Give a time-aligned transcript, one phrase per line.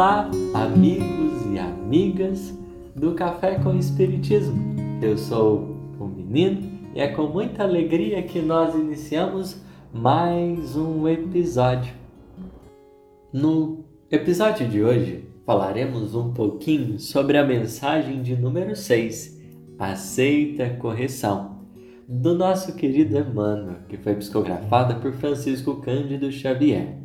[0.00, 2.58] Olá, amigos e amigas
[2.96, 4.56] do Café com Espiritismo.
[5.02, 9.60] Eu sou o menino e é com muita alegria que nós iniciamos
[9.92, 11.92] mais um episódio.
[13.30, 19.38] No episódio de hoje falaremos um pouquinho sobre a mensagem de número 6,
[19.78, 21.66] Aceita a Correção,
[22.08, 26.96] do nosso querido Emmanuel, que foi psicografada por Francisco Cândido Xavier.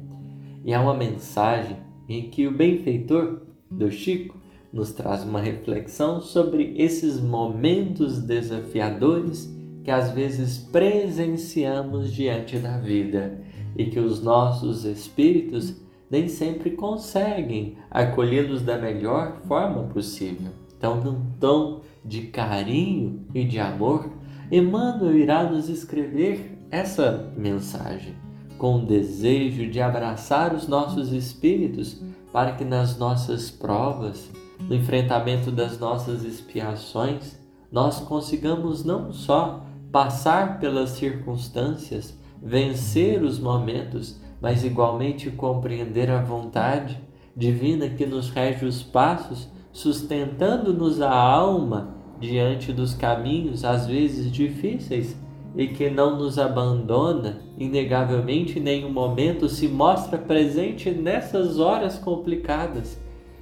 [0.63, 4.37] E é uma mensagem em que o benfeitor do Chico
[4.71, 13.39] nos traz uma reflexão sobre esses momentos desafiadores que às vezes presenciamos diante da vida
[13.77, 15.75] e que os nossos espíritos
[16.09, 20.51] nem sempre conseguem acolhê-los da melhor forma possível.
[20.77, 24.09] Então, num tom de carinho e de amor,
[24.51, 28.24] Emmanuel irá nos escrever essa mensagem
[28.57, 35.51] com o desejo de abraçar os nossos espíritos para que nas nossas provas, no enfrentamento
[35.51, 37.37] das nossas expiações,
[37.71, 47.01] nós consigamos não só passar pelas circunstâncias, vencer os momentos, mas igualmente compreender a vontade
[47.35, 55.17] divina que nos rege os passos, sustentando-nos a alma diante dos caminhos às vezes difíceis
[55.55, 62.99] e que não nos abandona, inegavelmente em nenhum momento se mostra presente nessas horas complicadas,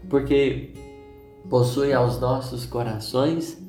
[0.09, 0.71] porque
[1.49, 3.61] possui aos nossos corações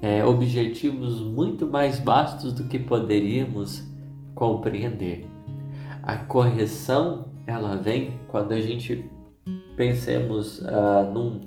[0.00, 3.82] é, objetivos muito mais vastos do que poderíamos
[4.34, 5.26] compreender.
[6.02, 9.08] A correção ela vem quando a gente
[9.76, 11.40] pensemos uh, num,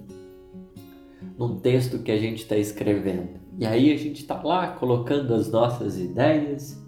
[1.38, 3.45] num texto que a gente está escrevendo.
[3.58, 6.84] E aí a gente está lá colocando as nossas ideias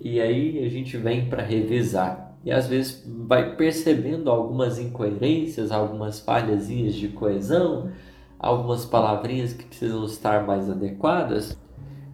[0.00, 2.36] e aí a gente vem para revisar.
[2.44, 7.90] E às vezes vai percebendo algumas incoerências, algumas falhazinhas de coesão,
[8.38, 11.56] algumas palavrinhas que precisam estar mais adequadas.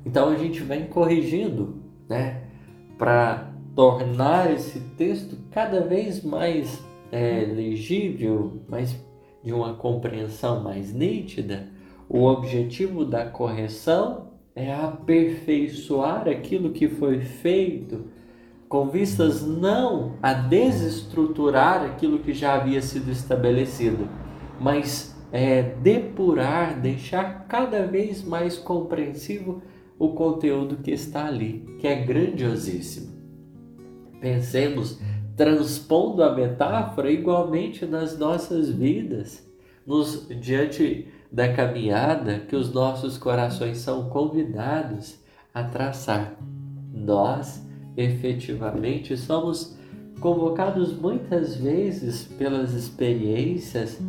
[0.04, 2.44] Então a gente vem corrigindo, né,
[2.96, 8.96] para tornar esse texto cada vez mais é, legível, mais
[9.42, 11.68] de uma compreensão mais nítida.
[12.08, 18.06] O objetivo da correção é aperfeiçoar aquilo que foi feito,
[18.66, 24.08] com vistas não a desestruturar aquilo que já havia sido estabelecido,
[24.58, 29.62] mas é, depurar, deixar cada vez mais compreensivo
[29.98, 33.18] o conteúdo que está ali, que é grandiosíssimo.
[34.20, 34.98] Pensemos,
[35.36, 39.46] transpondo a metáfora igualmente nas nossas vidas,
[39.86, 45.18] nos diante da caminhada que os nossos corações são convidados
[45.52, 46.34] a traçar.
[46.92, 47.64] Nós,
[47.96, 49.76] efetivamente, somos
[50.20, 54.00] convocados muitas vezes pelas experiências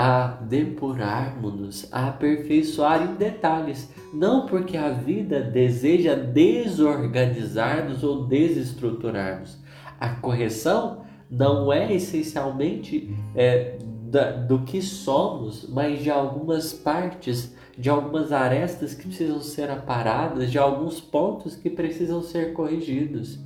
[0.00, 9.58] a depurarmos-nos, a aperfeiçoar em detalhes, não porque a vida deseja desorganizar-nos ou desestruturar-nos.
[9.98, 13.76] A correção não é essencialmente é,
[14.10, 20.50] da, do que somos, mas de algumas partes, de algumas arestas que precisam ser aparadas,
[20.50, 23.38] de alguns pontos que precisam ser corrigidos.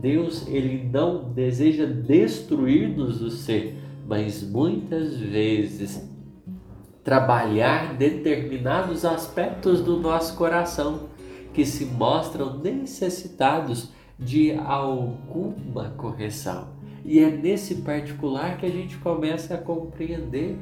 [0.00, 6.08] Deus ele não deseja destruir-nos o ser, mas muitas vezes
[7.02, 11.08] trabalhar determinados aspectos do nosso coração
[11.52, 16.71] que se mostram necessitados de alguma correção.
[17.04, 20.56] E é nesse particular que a gente começa a compreender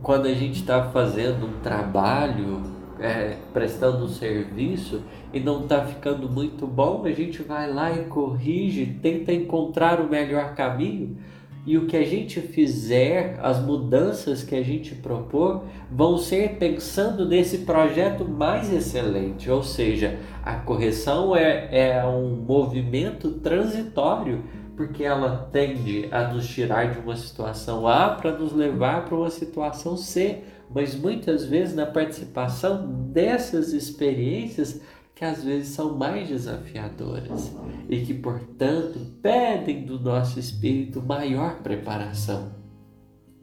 [0.00, 2.62] quando a gente está fazendo um trabalho,
[2.98, 8.04] é, prestando um serviço e não está ficando muito bom, a gente vai lá e
[8.04, 11.16] corrige, tenta encontrar o melhor caminho
[11.64, 17.26] e o que a gente fizer, as mudanças que a gente propor, vão ser pensando
[17.26, 19.48] nesse projeto mais excelente.
[19.48, 24.42] Ou seja, a correção é, é um movimento transitório,
[24.76, 29.30] porque ela tende a nos tirar de uma situação A para nos levar para uma
[29.30, 30.42] situação C.
[30.74, 34.80] Mas muitas vezes, na participação dessas experiências,
[35.14, 37.54] que às vezes são mais desafiadoras
[37.88, 42.54] e que, portanto, pedem do nosso espírito maior preparação.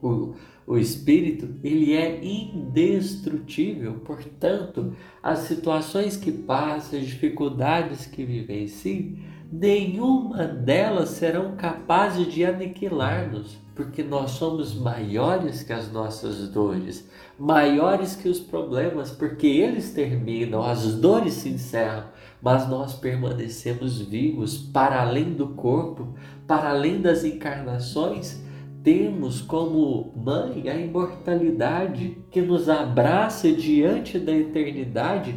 [0.02, 0.34] O,
[0.66, 9.16] o espírito, ele é indestrutível, portanto, as situações que passa, as dificuldades que vivenciam,
[9.52, 17.10] nenhuma delas serão capazes de aniquilar-nos porque nós somos maiores que as nossas dores,
[17.40, 22.04] maiores que os problemas, porque eles terminam, as dores se encerram,
[22.42, 26.14] mas nós permanecemos vivos para além do corpo,
[26.46, 28.44] para além das encarnações,
[28.84, 35.36] temos como mãe a imortalidade que nos abraça diante da eternidade,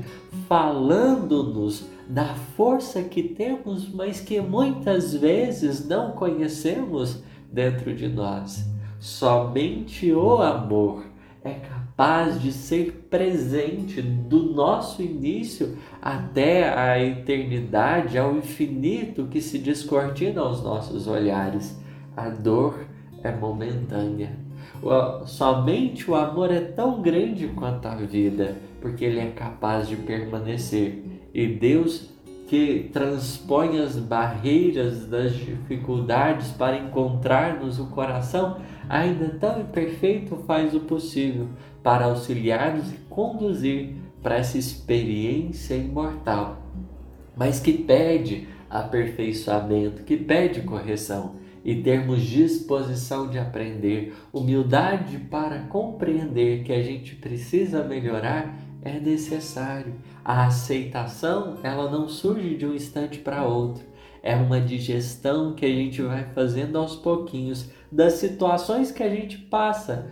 [0.49, 8.65] falando-nos da força que temos, mas que muitas vezes não conhecemos dentro de nós.
[9.00, 11.05] Somente o amor
[11.43, 19.59] é capaz de ser presente do nosso início até a eternidade, ao infinito que se
[19.59, 21.81] descortina aos nossos olhares.
[22.17, 22.92] A dor
[23.23, 24.37] é momentânea.
[25.27, 31.05] Somente o amor é tão grande quanto a vida, porque ele é capaz de permanecer.
[31.33, 32.13] E Deus
[32.53, 38.59] que transpõe as barreiras das dificuldades para encontrar-nos o coração,
[38.91, 41.49] ainda tão imperfeito, faz o possível
[41.83, 46.59] para auxiliar-nos e conduzir para essa experiência imortal,
[47.35, 56.64] mas que pede aperfeiçoamento, que pede correção e termos disposição de aprender, humildade para compreender
[56.64, 59.94] que a gente precisa melhorar é necessário.
[60.25, 63.85] A aceitação, ela não surge de um instante para outro.
[64.23, 69.38] É uma digestão que a gente vai fazendo aos pouquinhos das situações que a gente
[69.38, 70.11] passa,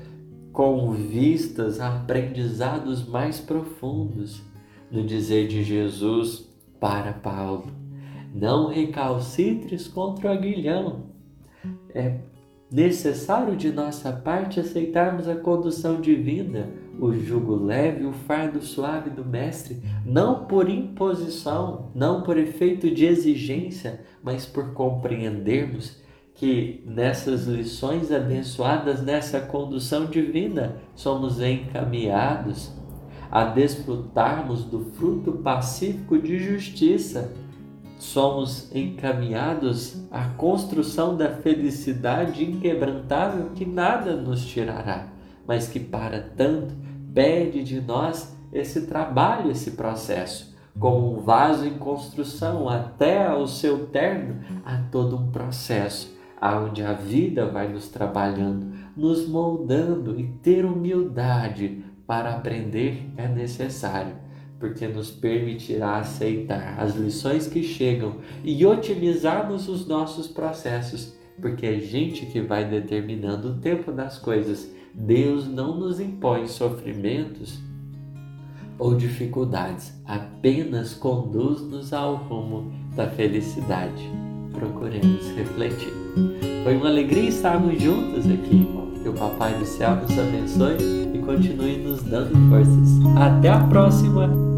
[0.53, 4.43] com vistas a aprendizados mais profundos.
[4.91, 6.49] No dizer de Jesus
[6.81, 7.67] para Paulo:
[8.35, 11.11] Não recalcitres contra o aguilhão.
[11.95, 12.19] É
[12.71, 16.69] necessário de nossa parte aceitarmos a condução divina
[17.01, 23.07] o jugo leve o fardo suave do Mestre, não por imposição, não por efeito de
[23.07, 25.99] exigência, mas por compreendermos
[26.35, 32.71] que nessas lições abençoadas, nessa condução divina, somos encaminhados
[33.31, 37.33] a desfrutarmos do fruto pacífico de justiça.
[38.01, 45.09] Somos encaminhados à construção da felicidade inquebrantável que nada nos tirará,
[45.47, 46.75] mas que para tanto
[47.13, 50.57] pede de nós esse trabalho, esse processo.
[50.79, 56.95] Como um vaso em construção, até o seu término, há todo um processo onde a
[56.95, 64.17] vida vai nos trabalhando, nos moldando e ter humildade para aprender é necessário,
[64.61, 71.81] porque nos permitirá aceitar as lições que chegam e otimizarmos os nossos processos, porque é
[71.81, 77.59] gente que vai determinando o tempo das coisas Deus não nos impõe sofrimentos
[78.79, 84.11] ou dificuldades, apenas conduz-nos ao rumo da felicidade.
[84.53, 85.93] Procuremos refletir.
[86.65, 88.67] Foi uma alegria estarmos juntos aqui.
[89.03, 90.77] Que o Papai do Céu nos abençoe
[91.15, 93.17] e continue nos dando forças.
[93.17, 94.50] Até a próxima!